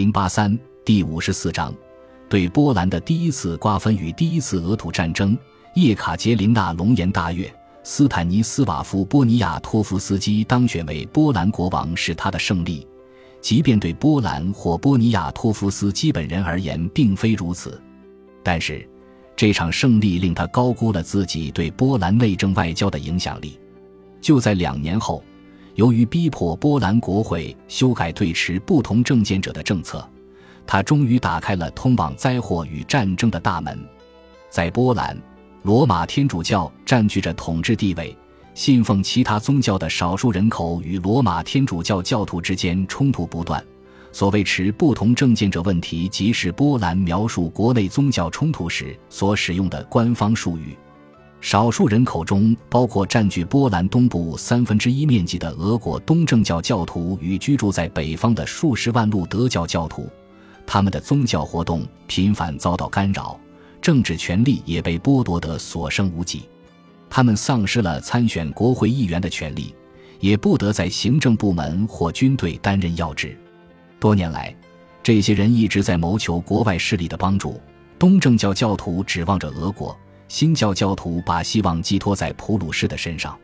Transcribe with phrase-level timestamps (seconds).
[0.00, 1.74] 零八三第五十四章，
[2.26, 5.36] 对波兰的第一次瓜分与第一次俄土战争。
[5.74, 12.88] 叶卡捷琳娜龙颜大悦，斯坦尼斯瓦夫·波尼亚托夫斯基当选为波兰国王是他的胜利。
[13.42, 17.78] 即便对波兰或波尼亚托夫斯基本人而言并非如此，
[18.42, 18.88] 但是
[19.36, 23.60] 这场胜利令他高估了自己对波兰内政外交的影响力。
[24.18, 25.22] 就在两年后。
[25.80, 30.06] 由于逼迫波兰国会修改对持不同政见者的政策，
[30.66, 33.82] 他终于打开了通往灾祸与战争的大门。
[34.50, 35.16] 在波兰，
[35.62, 38.14] 罗马天主教占据着统治地位，
[38.52, 43.64] 信奉其他宗教的少数人口与罗马天主教教徒之间冲突不断。
[44.12, 50.76] 所谓持不同政见者问题，即是波兰描述国内宗教冲突时所使用的官方术语。
[51.40, 60.06] 少数人口中包括占据波兰东部三分之一面积的俄国东正教教徒与居住在北方的数十万路德教教徒，
[60.66, 63.40] 他们的宗教活动频繁遭到干扰，
[63.80, 66.42] 政治权力也被剥夺得所剩无几。
[67.08, 69.74] 他们丧失了参选国会议员的权利，
[70.20, 73.34] 也不得在行政部门或军队担任要职。
[73.98, 74.54] 多年来，
[75.02, 77.58] 这些人一直在谋求国外势力的帮助。
[77.98, 79.98] 东正教教徒指望着俄国。
[80.30, 83.36] 新教教徒把希望寄托在普鲁士的身上，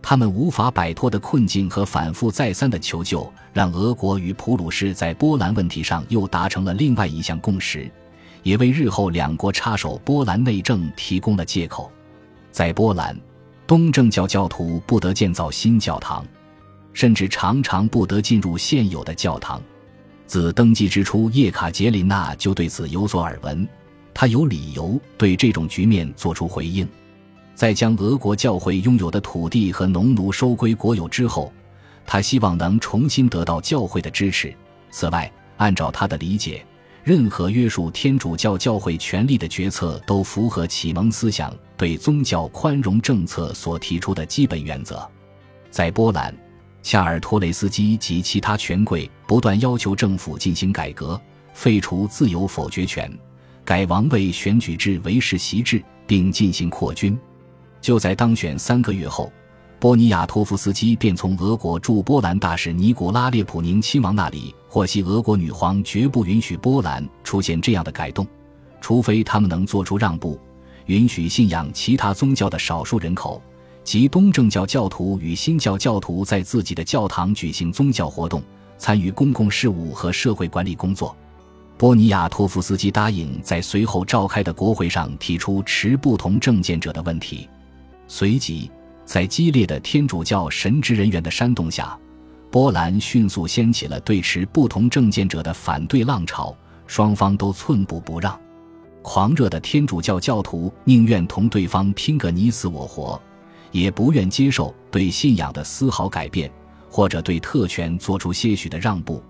[0.00, 7.86] 他们无法摆脱的困境和反复再三的求救，让俄国与普鲁士在波兰问题上又达成了另外一项共识，
[8.42, 11.92] 也为日后两国插手波兰内政提供了借口。
[12.50, 13.14] 在波兰，
[13.66, 16.24] 东正教教徒不得建造新教堂，
[16.94, 19.60] 甚至常常不得进入现有的教堂。
[20.26, 23.68] 自登基之初，叶卡捷琳娜就对此有所耳闻。
[24.14, 26.86] 他有理由对这种局面做出回应，
[27.54, 31.52] 在将俄国教会拥有的土地和农奴收归国有之后，
[32.06, 34.54] 他希望能重新得到教会的支持。
[34.90, 36.64] 此外，按照他的理解，
[37.02, 45.08] 任何约束天主教教会权力的决策都符合启蒙思想对宗教宽容政策所提出的基本原则。
[45.70, 46.34] 在波兰，
[46.82, 51.20] 夏尔托雷斯基及其他权贵不断要求政府进行改革，
[51.54, 53.10] 废除自由否决权。
[53.64, 57.18] 改王位选举制为世袭制，并进行扩军。
[57.80, 59.32] 就在当选三个月后，
[59.78, 68.26] 波尼亚托夫斯基便从俄国驻波兰大使尼古拉列普宁亲王那里获悉，俄国女皇绝不允许波兰出现这样的改动，
[68.80, 70.38] 除非他们能做出让步，
[70.86, 73.42] 允许信仰其他宗教的少数人口
[73.82, 78.42] 及东正教教徒与新教教徒在自己的教堂举行宗教活动，
[78.78, 81.16] 参与公共事务和社会管理工作。
[81.82, 87.48] 波尼亚托夫斯基答应在随后召开的国会上提出持不同政见者的问题。
[88.06, 88.70] 随即，
[89.04, 91.98] 在激烈的天主教神职人员的煽动下，
[92.52, 96.56] 波兰迅速掀起了对持不同政见者的反对浪潮，
[96.86, 98.40] 双方都寸步不让。
[99.02, 103.20] 狂热的天主教教徒宁愿同对方拼个你死我活，
[103.72, 106.48] 也不愿接受对信仰的丝毫改变，
[106.88, 109.20] 或者对特权做出些许的让步。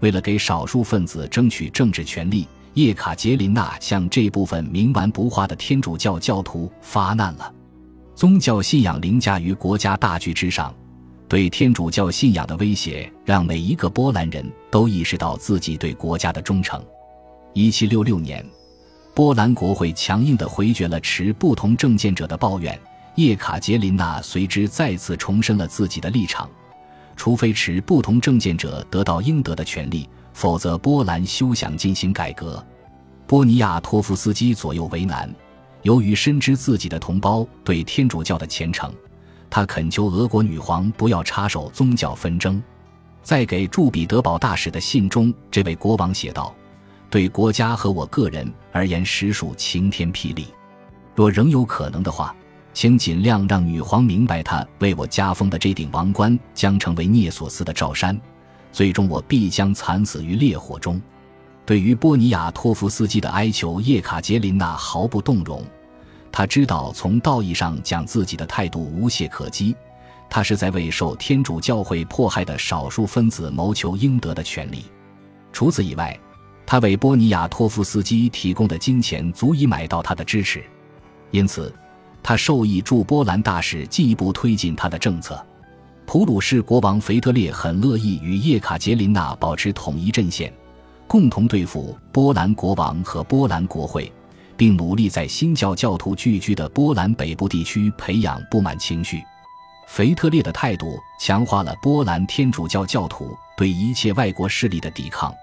[0.00, 7.52] 为了给少数分子争取政治权利，叶卡捷琳娜向这部分冥顽不化的天主教教徒发难了。
[8.14, 10.74] 宗教信仰凌驾于国家大局之上，
[11.28, 16.82] 对天主教信仰的威胁让每一个波兰人都意识到自己对国家的忠诚。
[17.54, 18.44] 一七六六年，
[19.14, 22.78] 波兰国会强硬地回绝了持不同政见者的抱怨，
[23.16, 26.48] 叶卡捷琳娜随之再次重申了自己的立场。
[27.20, 32.64] 除非持不同政见者得到应得的权利，否则波兰休想进行改革。
[33.26, 35.30] 波尼亚托夫斯基左右为难，
[35.82, 38.90] 由于深知自己的同胞对天主教的虔诚，
[39.50, 42.62] 他恳求俄国女皇不要插手宗教纷争。
[43.22, 46.54] 在给驻彼得堡大使的信中，这位国王写道
[47.10, 50.46] ：“对国家和我个人而言，实属晴天霹雳。
[51.14, 52.34] 若仍有可能的话。”
[52.72, 58.18] 请尽量让女皇明白，她为我加封的这顶王冠将成为涅索斯的罩衫，
[58.72, 61.00] 最终我必将惨死于烈火中。
[61.66, 65.64] 对于波尼亚托夫斯基的哀求，叶卡捷琳娜毫不动容。
[66.32, 69.74] 他知道，从道义上讲，自己的态度无懈可击。
[70.28, 74.84] 他是在为受天主教会迫害的少数分子谋求应得的权利。
[75.52, 76.16] 除此以外，
[76.64, 80.62] 他为波尼亚托夫斯基提供的金钱足以买到他的支持，
[81.32, 81.74] 因此。
[82.22, 85.44] 他授意驻波兰大使进一步推进他的政策。
[86.06, 90.52] 普鲁士国王腓特烈很乐意与叶卡捷琳娜保持统一阵线，
[91.06, 94.12] 共同对付波兰国王和波兰国会，
[94.56, 99.22] 并努力在新教教徒聚居的波兰北部地区培养不满情绪。
[99.86, 105.34] 腓特烈的态度强化了波兰天主教教徒对一切外国势力的抵抗，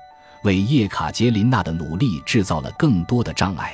[0.43, 3.73] 为叶卡捷琳娜的努力制造了更多的障碍。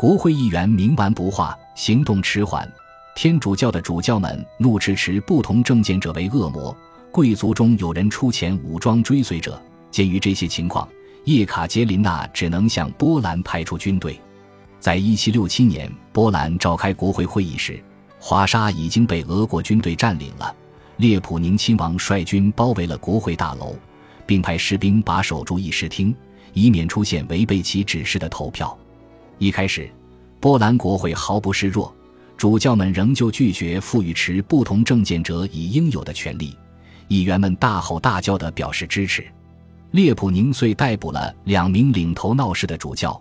[0.00, 2.66] 国会议员冥顽不化，行动迟缓。
[3.14, 6.74] 天主教的主教们怒斥持不同政见者为恶魔，
[7.12, 9.60] 贵族中有人出钱武装追随者。
[9.90, 10.88] 鉴于这些情况，
[11.26, 14.18] 叶卡捷琳娜只能向波兰派出军队。
[14.78, 17.78] 在一七六七年，波兰召开国会会议时，
[18.18, 20.56] 华沙已经被俄国军队占领了。
[20.96, 23.76] 列普宁亲王率军包围了国会大楼，
[24.24, 26.16] 并派士兵把守住议事厅，
[26.54, 28.74] 以免出现违背其指示的投票。
[29.40, 29.90] 一开始，
[30.38, 31.90] 波兰国会毫不示弱。
[32.36, 36.54] 主教们仍旧拒绝赋予持不同政见者以应有的权利，
[37.08, 39.26] 议员们大吼大叫地表示支持。
[39.92, 43.18] 列普宁遂逮捕了两名领头闹事的主教，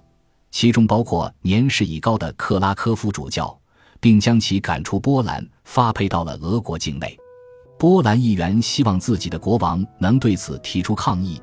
[0.52, 3.58] 其中包括年事已高的克拉科夫主教，
[4.02, 7.18] 并将其赶出波兰，发配到了俄国境内。
[7.78, 11.42] 波兰议员希望自己的国王能对此提出抗议，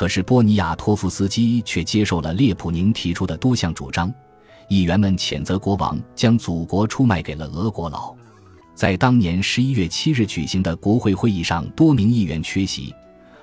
[0.00, 4.10] 可是波尼亚托夫斯基却接受了列普宁提出的多项主张。
[4.66, 8.16] 议员们谴责国王将祖国出卖给了俄国佬。
[8.74, 12.94] 在当年十一月七日举行的国会会议上，多名议员缺席，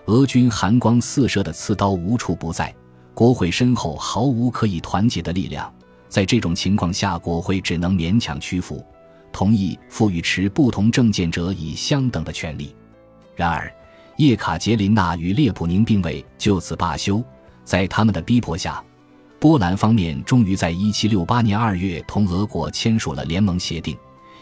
[0.07, 2.73] 俄军寒光四射的刺刀无处不在，
[3.13, 5.71] 国会身后毫无可以团结的力量。
[6.09, 8.83] 在这种情况下，国会只能勉强屈服，
[9.31, 12.75] 同意赋予持不同政见者以相等的权利。
[13.35, 13.71] 然而，
[14.17, 17.23] 叶卡捷琳娜与列普宁并未就此罢休，
[17.63, 18.83] 在他们的逼迫下。
[19.39, 23.95] 波兰方面终于在1768年2月同俄国签署了联盟协定，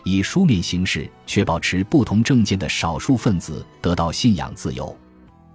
[0.05, 4.95] 以书面形式确保持不同政见的少数分子得到信仰自由，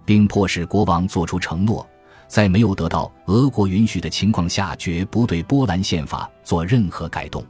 [0.05, 1.88] 并迫使国王作出承诺，
[2.28, 7.43] 在没有得到俄国允许的情况下，绝不对波兰宪法做任何改动。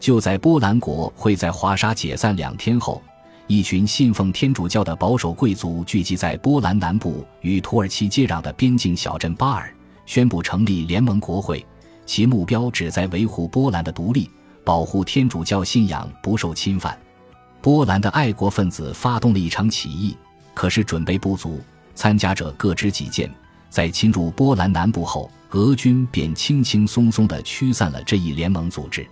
[0.00, 3.00] 就在波兰国会在华沙解散两天后，
[3.50, 9.74] 一群信奉天主教的保守贵族聚集在波兰南部与土耳其接壤的边境小镇巴尔。
[10.06, 11.66] 宣布成立联盟国会，
[12.06, 14.30] 其目标旨在维护波兰的独立，
[14.64, 16.96] 保护天主教信仰不受侵犯。
[17.60, 20.16] 波兰的爱国分子发动了一场起义，
[20.54, 21.58] 可是准备不足，
[21.96, 23.28] 参加者各执己见。
[23.68, 29.04] 在侵入波兰南部后，俄军便轻轻松松地驱散了这一联盟组织。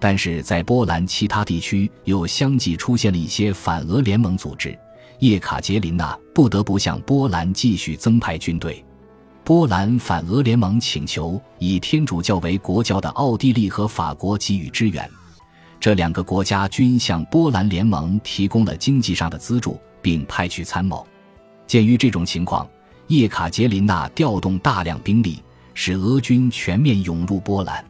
[0.00, 4.76] 但是在波兰其他地区又相继出现了一些反俄联盟组织，
[5.18, 8.82] 叶卡捷琳娜不得不向波兰继续增派军队。
[9.44, 15.08] 波兰反俄联盟请求以天主教为国教的奥地利和法国给予支援，
[15.78, 21.06] 这两个国家均向波兰联盟提供了经济上的资助，并派去参谋。
[21.66, 22.66] 鉴于这种情况，
[23.08, 25.42] 叶卡捷琳娜调动大量兵力，
[25.74, 27.84] 使俄军全面涌入波兰。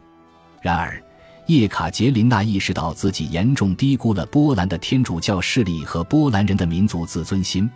[0.61, 1.01] 然而，
[1.47, 7.69] 叶卡捷琳娜意识到自己严重低估了波兰的天主教势力和波兰人的民族自尊心，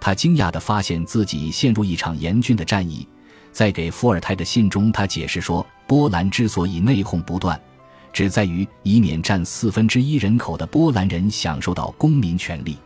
[0.00, 3.06] 她惊讶地发现自己陷入一场严峻的战役。
[3.50, 7.58] 在给伏尔泰的信中，他解释说，波兰之所以内讧不断，
[8.12, 12.76] 只在于以免占四分之一人口的波兰人享受到公民权利。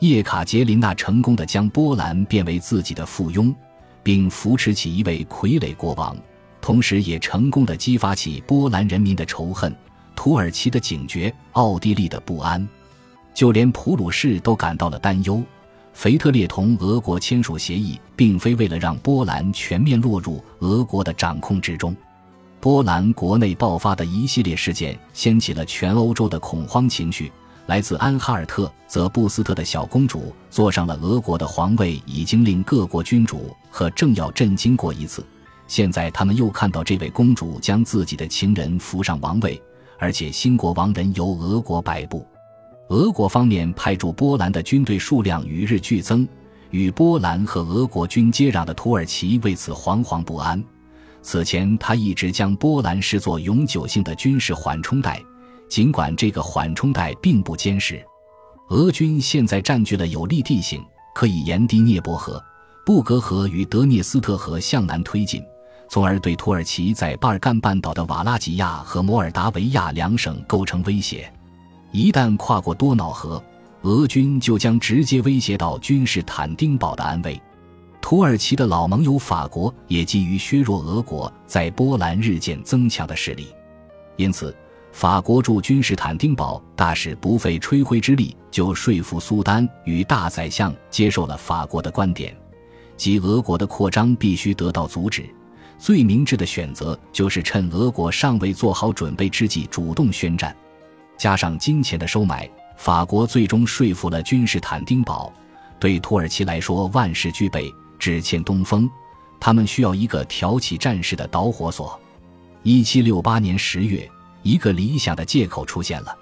[0.00, 3.54] 叶卡捷琳娜成功的将波兰变为自己的附庸，
[4.02, 6.16] 并扶持起一位傀儡国王，
[6.60, 9.74] 同时也成功的激发起波兰人民的仇恨、
[10.14, 12.66] 土耳其的警觉、奥地利的不安，
[13.32, 15.42] 就连普鲁士都感到了担忧。
[15.92, 21.94] 腓特烈同俄国签署协议，并非为了让波兰全面落入俄国的掌控之中。
[22.60, 27.32] 波兰国内爆发的一系列事件，掀起了全欧洲的恐慌情绪。
[27.66, 35.24] 来自安哈尔特泽布斯特的小公主坐上了俄国的皇位，已经令各国君主和政要震惊过一次。
[35.70, 39.62] 现在他们又看到这位公主将自己的情人扶上王位，
[40.00, 42.26] 而且新国王人由俄国摆布。
[42.88, 46.26] 俄国方面派驻波兰的军队数量与日俱增，
[46.70, 50.60] 与波兰和俄国军接壤的土耳其为此惶惶不安。
[51.22, 55.22] 此前，他一直将波兰视作永久性的军事缓冲带，
[55.68, 58.04] 尽管这个缓冲带并不坚实。
[58.70, 60.82] 俄军现在占据了有利地形，
[61.14, 62.42] 可以沿堤涅伯河、
[62.84, 65.40] 布格河与德涅斯特河向南推进，
[65.90, 71.30] 从而对土耳其在巴尔干半岛的瓦拉吉亚和摩尔达维亚两省构成威胁。
[71.90, 73.42] 一旦跨过多瑙河，
[73.82, 77.42] 俄军就将直接威胁到君士坦丁堡的安危。
[78.00, 83.48] 土耳其的老盟友法国也急于削弱俄国在波兰日渐增强的势力，
[84.14, 84.56] 因此，
[84.92, 92.32] 法国驻君士坦丁堡大使不费吹灰之力就说服苏丹与大宰相接受了法国的观点，
[92.96, 95.28] 即俄国的扩张必须得到阻止。
[95.80, 100.54] 最明智的选择就是趁俄国尚未做好准备之际主动宣战。
[101.16, 105.32] 加上金钱的收买，法国最终说服了君士坦丁堡。
[105.78, 108.88] 对土耳其来说，万事俱备，只欠东风。
[109.40, 111.98] 他们需要一个挑起战事的导火索。
[112.62, 114.06] 一七六八年十月，
[114.42, 116.14] 一个理想的借口出现了。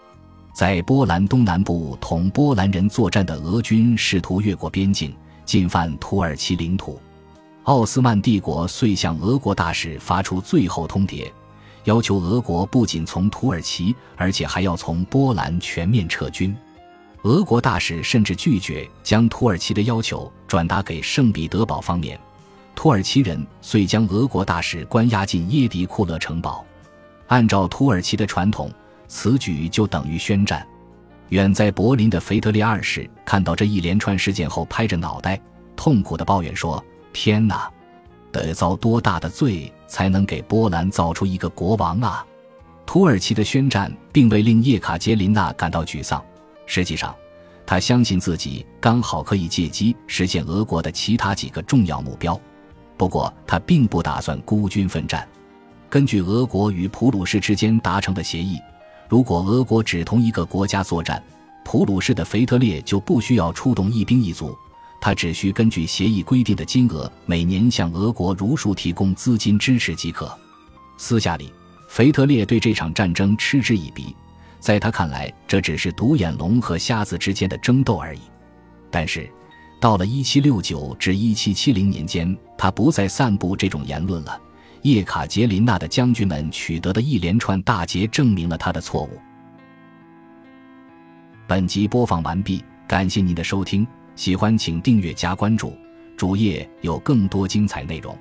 [0.55, 5.13] 在波兰东南部同波兰人作战的俄军试图越过边境，
[5.45, 7.01] 进犯土耳其领土。
[7.69, 11.31] 奥斯曼帝国遂向俄国大使发出最后通牒，
[11.85, 16.57] 要求俄国不仅从土耳其，而且还要从波兰全面撤军。
[17.25, 22.19] 俄国大使甚至拒绝将土耳其的要求转达给圣彼得堡方面，
[22.75, 26.65] 土耳其人遂将俄国大使关押进耶迪库勒城堡。
[27.27, 28.73] 按照土耳其的传统，
[29.09, 30.67] 此举就等于宣战。
[31.29, 35.39] 远在柏林的腓特烈二世看到这一连串事件后，拍着脑袋，
[35.77, 37.71] 痛苦地抱怨说：“天哪，
[38.31, 42.25] 得遭多大的罪才能给波兰造出一个国王啊！”
[42.87, 46.25] 土耳其的宣战并未令叶卡捷琳娜感到沮丧。
[46.65, 47.15] 实际上，
[47.67, 52.39] 她相信自己刚好可以借机实现俄国的其他几个重要目标。
[52.97, 55.29] 不过，他并不打算孤军奋战。
[55.91, 58.59] 根据俄国与普鲁士之间达成的协议，
[59.09, 61.23] 如果俄国只同一个国家作战，
[61.65, 64.57] 普鲁士的腓特烈就不需要出动一兵一卒，
[65.01, 70.37] 他只需根据协议规定的金额每年向俄国如数提供资金支持即可。
[70.97, 71.53] 私下里，
[71.89, 74.15] 腓特烈对这场战争嗤之以鼻。
[74.59, 78.21] 在他看来，这只是独眼龙和瞎子之间的争斗而已。
[78.91, 79.31] 但是，
[79.81, 84.41] 到了1769至1770年间，他不再散布这种言论了。
[84.83, 89.11] 叶卡捷琳娜的将军们取得的一连串大捷，证明了他的错误。
[91.47, 93.87] 本集播放完毕，感谢您的收听，
[94.19, 95.79] 喜欢请订阅加关注，
[96.17, 98.19] 主页有更多精彩内容。